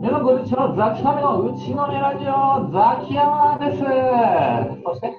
[0.00, 0.76] 皆さん、こんにちは。
[0.76, 3.82] ザキヤメのうちのねラジオ、ザキヤマです。
[4.84, 5.12] そして、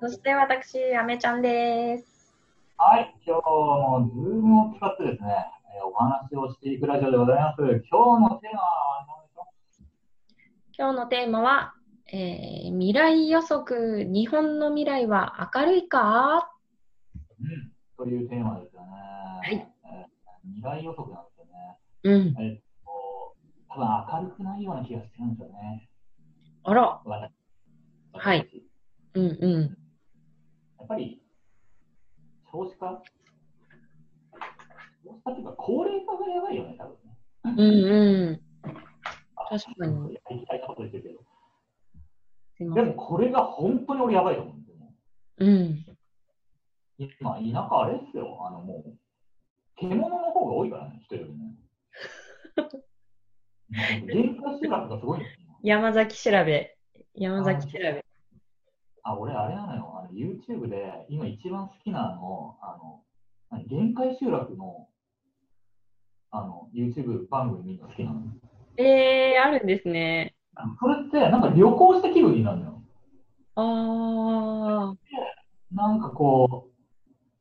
[0.00, 2.32] そして私、あめちゃんです。
[2.76, 5.34] はい、今日もズームを使ってですね、
[5.74, 7.58] えーお話をしていくラジオでございます。
[7.58, 9.42] 今日のテーマは何でしょ
[10.78, 11.74] 今日のテーマは、
[12.12, 16.48] えー未来予測、日本の未来は明るいか？
[17.40, 18.86] う、うん、というテーマですよね。
[19.50, 19.66] いえー
[20.54, 21.50] 未来予測なんですよね。
[22.04, 22.44] うん。
[22.44, 22.62] えっと、
[23.72, 23.86] 多分
[24.22, 25.88] 明るくないような気がしてるんですよね。
[26.64, 27.32] あら、私
[28.12, 28.48] はい。
[29.14, 29.76] うんう
[30.78, 31.22] やっぱり、
[32.50, 33.02] 少子化？
[35.04, 37.16] 少子化っていうか、高齢化がやばいよね、多分ね。
[37.54, 37.60] ん。
[37.60, 38.40] うんうん。
[39.36, 40.14] あ確かに。
[40.14, 41.02] やりたいこと言ってる
[42.58, 42.74] けど。
[42.74, 44.94] でもこれが本当に俺やばいと思うんですよね。
[45.38, 45.84] うん。
[46.98, 48.46] 今、田舎あれっすよ。
[48.46, 48.98] あのもう、
[49.76, 51.54] 獣の方が多いからね、人よりね。
[54.06, 55.58] 限界集落がすごいんですよ。
[55.62, 56.76] 山崎調べ。
[57.14, 58.04] 山崎調べ。
[59.02, 59.94] あ、俺あれなのよ。
[59.98, 63.02] あの YouTube で今一番好きなの、あの、
[63.50, 64.88] 何限界集落の、
[66.30, 68.22] あの、YouTube 番組見るの好きなの。
[68.76, 70.34] えー、あるんですね。
[70.80, 72.82] それって、なんか旅行した気分になるのよ。
[73.56, 74.94] あ
[75.72, 76.68] なんかこ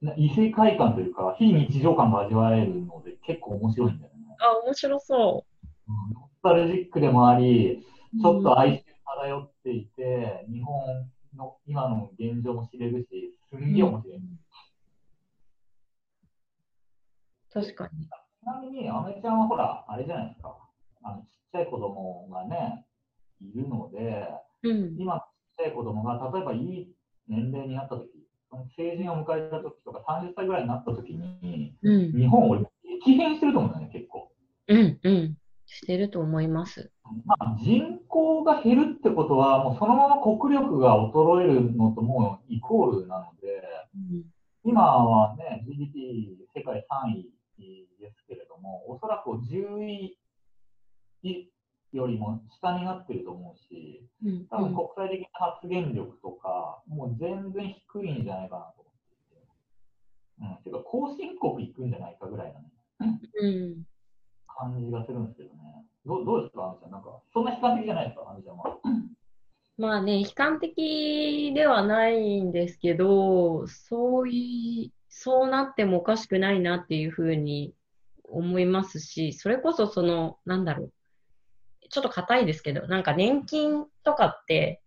[0.01, 4.19] う、な異世界観というか、非日常感が味わえるので結構面白いんだよね。
[4.39, 4.43] ー。
[4.43, 5.48] あ、面白そうん
[5.89, 8.21] ノスタルジックでもあり、う。
[8.21, 8.89] ちょっと哀愁
[9.21, 14.21] 漂っていて、日本の今の現状も知れるし、すんげえ面白い。
[17.51, 18.05] 確かに。
[18.05, 20.55] ちなみに、アメちゃんはほら、あれじゃないですか。
[21.01, 22.85] あのちっちゃい子供がね、
[23.41, 24.27] いるので、
[24.63, 24.95] うん。
[24.97, 25.23] 今、ちっ
[25.57, 26.93] ちゃい子供が、例えばいい
[27.27, 28.09] 年齢になった時
[28.49, 32.11] その成人を迎えた時とか、30歳ぐらいになった時に、うん。
[32.11, 32.61] 日本、俺、
[33.05, 34.31] 激変してると思うんだよね、結構。
[34.67, 34.99] うん。
[35.03, 35.37] うん。
[35.89, 36.91] してると思います。
[37.25, 43.63] まあ、人口が減るってことは、もうそのまま国力が衰えるのともうイコールなので、
[43.95, 44.23] うん。
[44.63, 50.15] 今はね、GDP 世界3位ですけれども、おそらく10位
[51.91, 54.45] よりも下になってると思うし、うん。
[54.45, 59.41] 多分国際的な発言力とか、もう全然低いんじゃないかなと思っていて。
[60.41, 62.59] うん、ていうか、後進国行くんじゃないかぐらいな、
[63.07, 63.88] ね、うん。
[64.59, 65.85] 感じがするんですけどね。
[66.05, 66.91] どうどうですか、あみちゃん？
[66.91, 68.77] なんか、そんな悲観的じゃないですか、あみちゃんは。
[69.77, 77.73] まあね、悲観的ではないんですけど、そうい、そうなってもおかしくないなっていうふうに
[78.23, 80.91] 思いますし、それこそその、なんだろう。
[81.89, 84.81] ちょっと硬いですけど、なんか年金とかって、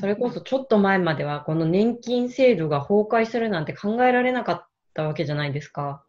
[0.00, 6.04] それこそちょっと前まではこの年金制度が崩壊するなんて考えられなかったわけじゃないですか。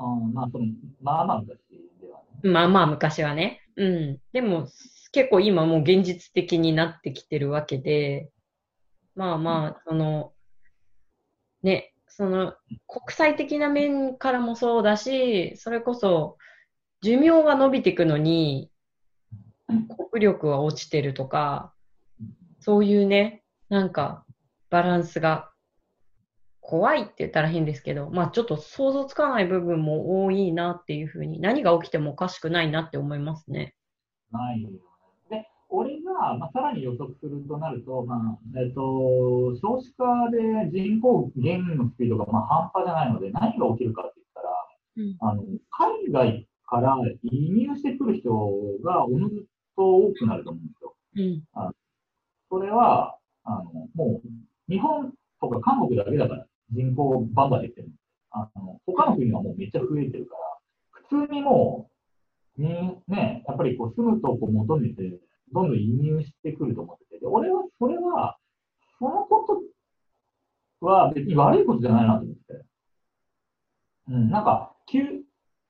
[0.00, 0.66] うん、まあ、その、
[1.02, 1.58] まあまあ昔
[2.00, 2.50] ではね。
[2.50, 3.60] まあまあ昔はね。
[3.76, 4.18] うん。
[4.32, 4.68] でも
[5.12, 8.30] 結構今もう現実的になってきてるわけで、
[9.14, 10.32] まあまあ、その、
[11.62, 12.54] ね、その
[12.86, 16.38] 国際的な面からもそうだし、それこそ
[17.02, 18.70] 寿命が伸びていくのに
[20.10, 21.72] 国力は落ちてるとか、
[22.60, 24.24] そういうね、なんか
[24.68, 25.49] バランスが
[26.70, 33.74] 怖いって言ったら変ですけど、まあちょっと想像つかない部分も多いなっていうふうに、何が起きてもおかしくないなって思いますね。
[34.30, 34.76] ないよね。
[35.30, 48.30] で、俺が、まあ、さらに予測するとなると、まあ、えっ、と、少子化で人口減のスピードが、まあ、半端じゃないので、何が起きるかって言ったら、あの、海外から移入してくる人
[48.84, 49.44] がおのず
[49.74, 50.94] と多くなると思うんですよ。
[51.16, 51.72] うん。
[52.48, 57.88] それは、あの、もう、日本とか韓国だけだから、人口バンバン減ってる。
[58.30, 60.42] あの、他の国はもうめっちゃ増えてるから、
[60.90, 61.90] 普通にも
[62.58, 62.68] う、に、
[63.08, 65.20] ね、やっぱりこう、住むとこ求めて、
[65.52, 68.36] どんどん移入してくると思ってて、で俺は、それは、
[68.98, 69.46] そのこ
[70.80, 72.64] とは別に悪いことじゃないなと思って。
[74.08, 75.00] うん、なんか、急、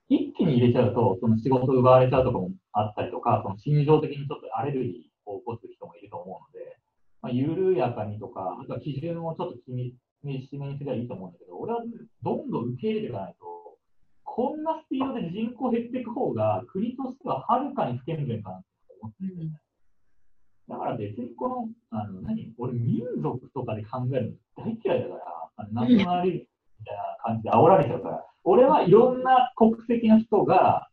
[0.08, 6.78] 一気に入れちゃうと、その仕事奪われちゃうとかもあったりとか、その心情的にちょっとアレルギーを起こす人もいると思うので、
[7.22, 9.94] まあ、緩やかにとか、あとは基準をちょっと気に、
[10.26, 11.80] にすればいいと思うんだけど、俺は
[12.22, 13.78] どんどん受け入れていかないと、
[14.24, 18.64] こんなスピードで人口減っていく方が、国としてははるかに不健全かなと
[19.02, 19.50] 思ってて、
[20.68, 25.22] だから別にこの、あの、何俺民族とかで考えるの大嫌いだから、
[25.56, 26.44] あのナショナリズム
[26.78, 30.88] みたいな感じで煽られちゃうから、俺はいろんな国籍の人が、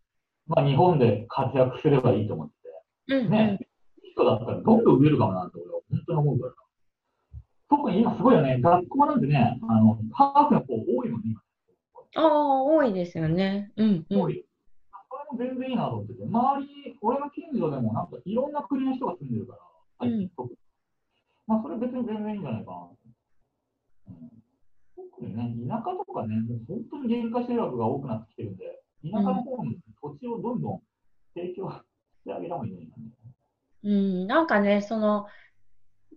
[0.47, 2.57] まあ日本で活躍すればいいと思って
[3.09, 3.59] うん、て、ね、
[4.03, 6.53] いい人だったらどんどん増えるかもなって俺は本当に思うから。
[7.69, 11.35] 特に今すごいよね、学校なんてね、あの、ハーフの子多いもんね、
[12.15, 13.71] ああ、多いですよね。
[13.75, 14.05] うん、うん。
[14.09, 14.23] 今。
[14.23, 14.45] 多い。
[15.09, 19.59] それも全然いいなと思ってて、周り、俺の近所でもなんかいろんな国の人が住んでるから、
[19.99, 20.57] 最近特に
[21.47, 22.77] まあ、それ別に全然いいんじゃないかな。
[24.07, 24.29] うん、
[24.95, 30.81] 特にね、田舎とかね、もう本当に限界集落が多くなってきてるんで、田舎の方に土地をどんどん
[31.35, 31.77] 提供し
[32.25, 33.09] てあげた方がいいんじゃないかな。
[33.83, 35.27] うん、なんかね、その、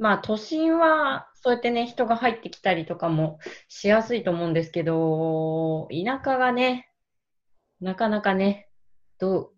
[0.01, 3.39] まあ都心はそうやってね、人が入ってきたりとかも
[3.69, 6.89] しやすいと思うんですけど、田舎がね、
[7.81, 8.71] なかなかね、
[9.19, 9.53] ど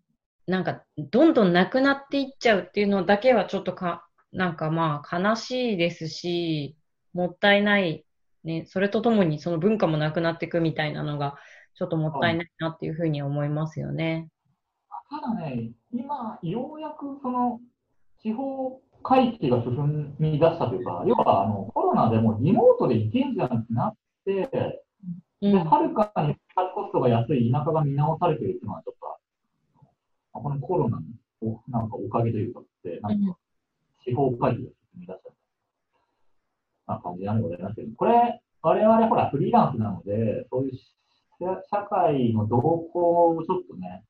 [0.47, 6.75] う、なんか、どんどんなくなっていっちゃうっていうのだけはちょっとか、なんかまあ悲しいですし、
[7.13, 8.05] もったいない、
[8.43, 11.37] ね、それとともにその文化もなくなっていくみたいなのが、
[11.75, 14.27] ちょっともったいないなっていうふうに思いますよね。
[15.09, 17.61] ただね、今、ようやくその
[18.21, 23.95] 地方回帰が進み出したというか、要はあのコロナでもリモートで行けんじゃんってなっ
[24.25, 24.83] て、で、
[25.41, 25.65] うん。
[25.65, 26.35] はるかに
[26.73, 29.17] コストが安い田舎が見直されてるっていうのは、ちょっと、
[30.33, 31.03] あこのコロナの
[31.41, 33.37] おなんかおかげというかって、なんか、
[34.03, 35.19] 地方回帰が進み出し
[36.87, 40.71] たな感じなんでございますけど、これ、我々ほら、フリーランスなので、そういう
[41.39, 44.03] 社社会の動向をちょっとね、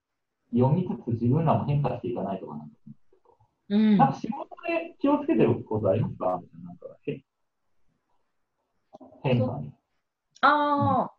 [0.53, 3.97] 読みつつ自分らも変化していかないとかなんですけど、うん。
[3.97, 6.25] なんか仕事で気をつけてることありますか？
[6.25, 7.21] なんかへ
[9.23, 9.73] 変化に。
[10.41, 11.13] ああ、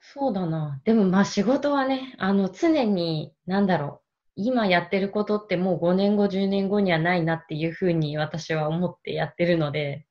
[0.00, 0.80] そうだな。
[0.84, 4.00] でもまあ仕事はね、あの常に、なんだろう、
[4.36, 10.06] 今やってることってもう5年後、10年後にはないなっていうふうに私は思ってやってるので、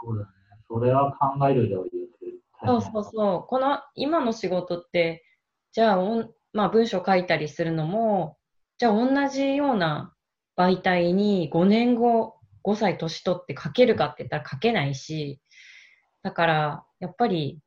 [0.00, 0.30] そうだね。
[0.68, 1.96] それは考えるでおいて、
[2.64, 5.24] そうそうそう、この今の仕事って、
[5.72, 8.36] じゃあおん、まあ文章書いたりするのも、
[8.78, 10.11] じゃあ同じような
[10.56, 15.40] 媒体に5年後、5歳年取って書けるかって言ったら書けないし、
[16.22, 17.60] だから、やっぱり、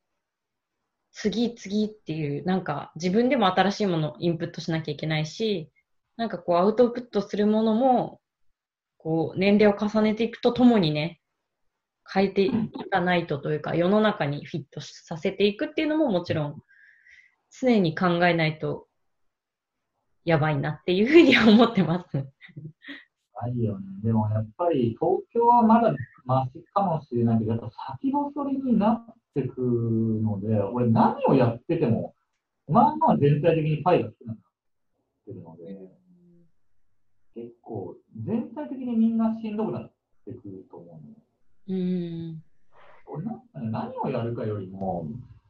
[1.12, 5.72] 次次っていう、なんか自分でも新しいものをインプットしなきゃいけないし、
[6.18, 8.20] なんかこうアウトプットするものも、
[8.98, 11.22] こう年齢を重ねていくとともにね、
[12.12, 12.52] 変えてい
[12.92, 16.62] かないとというか、世の中にフィットさせていくっていうのももちろん、
[17.60, 18.88] 常に考えないと
[20.26, 22.18] やばいなっていうふうには思ってます。
[22.18, 23.86] ないよね。
[24.04, 25.94] でもやっぱり東京はまだ
[26.26, 27.70] マシかもしれないけど、やっぱ
[28.00, 32.16] 先細りになってくので、俺何をやってても、
[32.68, 34.46] まあまあ全体的にパイが少なくなっ
[35.28, 35.64] てるので、
[37.36, 37.96] 結構
[38.26, 39.92] 全体的にみんなしんどくなっ
[40.26, 41.16] てくると思うのよ。
[41.68, 42.42] うん。
[43.06, 45.08] 俺なんかね何をやるかよりも、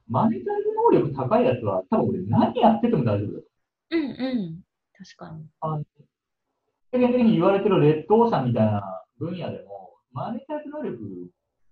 [0.10, 3.44] マネタイズ能力高いやつは、多分俺何やってても大丈夫だよ。
[3.92, 4.65] うんうん。
[4.98, 5.46] 確かに。
[5.62, 5.84] あの
[6.92, 10.98] 世間的に言われてるレッドオーシャンみたいな分野でも、マネタイズ能力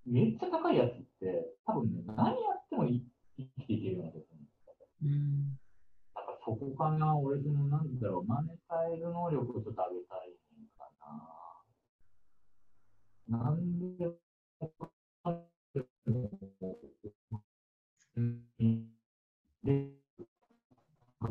[0.05, 3.03] めっちゃ高いやつって、多分ね、何やってもい
[3.37, 4.39] 生きていけるような気がする。
[5.03, 5.57] うん。
[6.13, 10.35] なんかそこかな、俺その、なんだろう、マネタイズ能力をちょっと上げたい
[10.77, 10.89] か
[13.29, 13.37] な。
[13.39, 14.05] なんで
[18.15, 18.43] うん
[19.63, 19.89] で、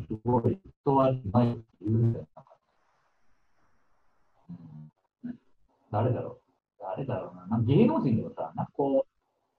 [0.08, 2.26] すごい、人はない言うんだよ
[5.90, 6.42] 誰だろう
[6.80, 7.46] 誰だろうな。
[7.46, 9.06] なんか芸能人でもさ、なんかこ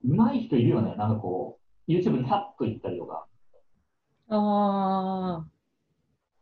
[0.03, 0.95] う、上手い人いるよね。
[0.95, 3.25] なんかこう、YouTube にさっと行ったりとか。
[4.29, 5.45] あ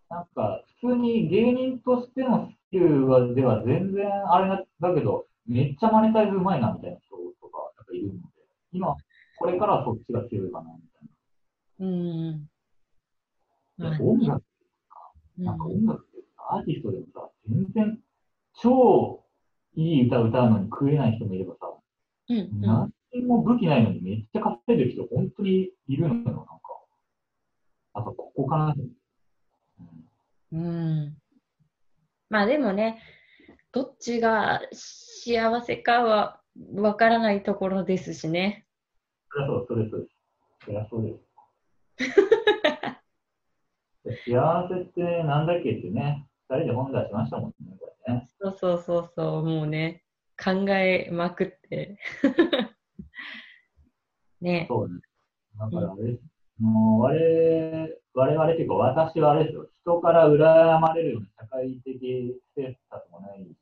[0.09, 0.13] あ。
[0.13, 8.19] なんか、普通に芸人としてのスキルはでは全然あれなだけど、めっちゃマネタイズうまいなみたいな人とか、なんかいるので、
[8.71, 8.95] 今、
[9.37, 10.81] これからはそっちが強いかなみ
[11.79, 12.49] たいうん。
[13.77, 13.89] な。
[13.89, 14.50] まあね音楽、うん
[15.37, 17.99] なんか音楽ってアーティストでもさ、全然
[18.61, 19.23] 超
[19.75, 21.71] いい歌歌うのに食えない人もいればさ、
[22.29, 22.61] うんうん。
[22.61, 22.91] 何
[23.25, 26.43] も武器ないのにめっちゃ稼いでる人、本当にいるのよ、なんか。
[27.93, 28.75] あと、ここかな。
[28.77, 29.01] うん
[30.53, 31.17] うん。
[32.29, 33.01] まあでもね、
[33.71, 36.41] どっちが幸せかは
[36.73, 38.65] わからないところですしね。
[39.31, 40.15] そりゃそう、それそうです。
[40.65, 42.40] そりゃそうです。
[44.03, 48.27] 幸せってなんだっけってね、二人で本出しましたもんね、これね。
[48.39, 50.03] そうそうそうそう、もうね、
[50.43, 51.97] 考えまくって。
[54.41, 54.65] ね。
[54.67, 54.99] そうね。
[55.59, 56.17] だからあれ、
[56.59, 63.55] もう我我々っていうか私はあれですよ、人から羨まれるような社会的スタスもないし、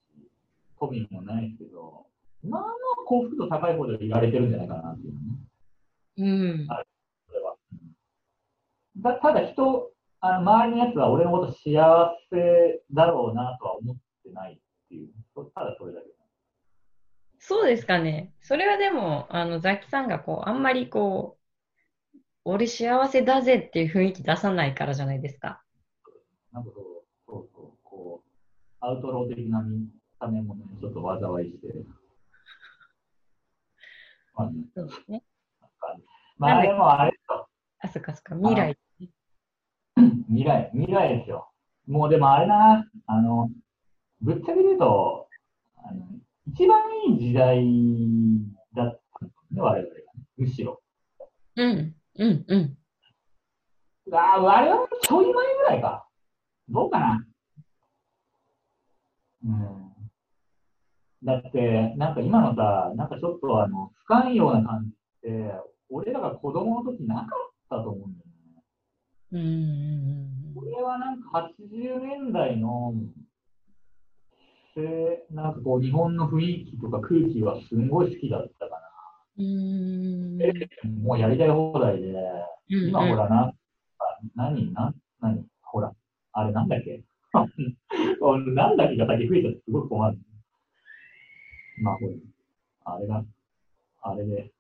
[0.80, 2.06] 富もないですけど、
[2.44, 2.72] まあまあ
[3.06, 5.20] 幸福度高いほど言われてるんじゃないかなっていうね。
[6.18, 6.68] うん。
[7.28, 7.56] それは。
[7.74, 7.80] うん
[9.02, 14.58] だただ人、あの周りのやつは俺のこと幸せだろうなとは思ってないっ
[14.90, 16.08] ていう、そただそれだけ。
[17.40, 18.34] そうですかね。
[18.42, 25.64] それはでも、あの、ザキさんがこう、あんまりこう、俺幸せだぜっていう雰囲気出さないからじゃないですか。
[26.52, 26.84] なんかそう、
[27.26, 28.30] そうそう、こう、
[28.82, 29.88] アウトロー的な見
[30.20, 31.74] た目もね、ちょっと災いして。
[34.34, 35.24] まあね、そうですね。
[36.38, 37.48] まあでもあれと、
[37.80, 38.78] あ、そっかそっか、未来。
[40.30, 41.50] 未来、未来ですよ。
[41.88, 43.50] もうでもあれだな、あの、
[44.22, 45.28] ぶっちゃけ言うと、
[45.78, 46.06] あの
[46.48, 47.64] 一番いい時代
[48.76, 50.04] だったんですね、我々が、ね。
[50.38, 50.82] むしろ。
[51.56, 52.78] うん、うん、うん。
[54.14, 56.08] ああ、我々ちょい前ぐらいか。
[56.70, 57.26] どうかな。
[59.46, 59.90] うん。
[61.24, 65.54] だって、なんか今のさ、なんかちょっとあの、不寛容な感じって、
[65.90, 67.28] 俺らが子供の時なかっ
[67.70, 68.19] たと思うん。
[69.32, 72.94] うん、うん、これはなんか80年代の、
[74.76, 78.82] せなんかこう日本の雰囲気とか空気はすんごい好きだったか
[79.38, 79.46] うん。
[79.46, 80.38] うん。
[80.38, 80.46] な。
[81.04, 82.08] もうやりたい放題で、
[82.72, 83.54] うん今ほらな、あ
[84.36, 85.92] 何、な、何、ほら、
[86.34, 87.04] あれなんだっけ？
[88.54, 90.18] なんだっけが先増えちゃってすごい困る。
[91.82, 92.14] まあほら、
[92.96, 93.26] あれが、
[94.02, 94.52] あれで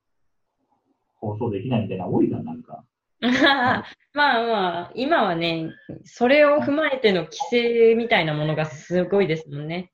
[1.15, 2.83] 放送できないみたいな多いじゃん、なんか。
[3.21, 3.83] まあ
[4.13, 5.71] まあ、今はね、
[6.03, 9.91] それを踏まえての規制みたいなものがすごいですもんね。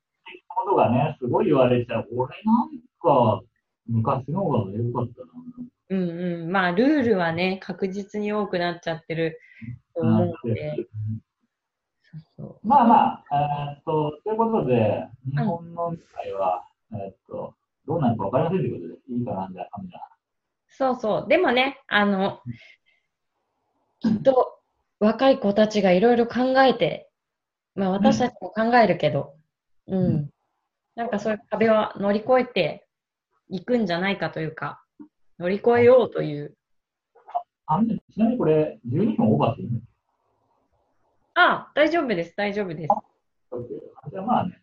[0.66, 2.08] ことがね、すごい言われちゃう。
[2.16, 3.42] 俺なんか、
[3.88, 5.32] 昔の方が良かったな。
[5.90, 6.52] うんうん。
[6.52, 9.40] まあ、ルールはね、確実に多くなっちゃってる
[9.94, 10.76] と思うので。
[12.02, 13.24] そうそまあまあ、
[13.72, 17.54] えーっと、ということで、日本の未来は、えーっと、
[17.86, 19.98] どうなるか分かりませんということで、いいかな、じゃあ、神田。
[19.98, 20.02] う
[20.70, 21.28] そうそう。
[21.28, 22.40] でもね、あの、
[24.06, 24.60] きっと
[25.00, 27.10] 若い子たちがいろいろ考えて、
[27.76, 29.36] まあ私たちも考えるけど、
[29.88, 30.06] うん。
[30.06, 30.30] うん
[30.98, 32.88] なんかそういう壁は乗り越えて
[33.50, 34.82] いくんじゃないかというか、
[35.38, 36.56] 乗り越えようという。
[37.66, 39.82] あんちなみにこれ、12分オーバーしていいの？
[41.34, 42.90] あ、大丈夫です、大丈夫です。
[44.10, 44.62] じゃあまあね。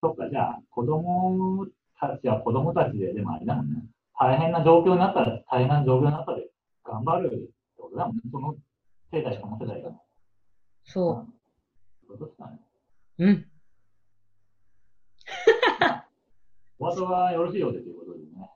[0.00, 1.66] そっか、じゃあ、子供
[2.00, 3.82] たちは子供たちで、でもあれだもんね。
[4.18, 6.48] 大変な状況になったら、大変な状況の中で
[6.82, 7.50] 頑張る
[7.98, 8.22] だもんね。
[8.30, 8.54] その
[9.12, 9.90] 世代、その世代が。
[10.84, 11.26] そそ
[12.08, 12.60] ういうことですかね。
[13.18, 13.26] う。
[13.26, 13.50] うん。
[16.80, 18.50] お後がよろしいようでということでね。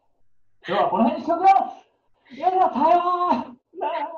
[0.67, 1.49] では、この辺にしておきま
[2.31, 3.03] すいやいや、さよ
[3.75, 4.09] うなら